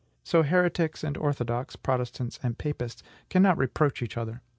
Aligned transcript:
So 0.23 0.41
heretics 0.41 1.03
and 1.03 1.15
orthodox 1.15 1.75
Protestants 1.75 2.39
and 2.41 2.57
Papists 2.57 3.03
cannot 3.29 3.59
reproach 3.59 4.01
each 4.01 4.17
other. 4.17 4.41